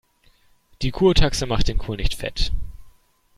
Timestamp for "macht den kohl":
1.45-1.97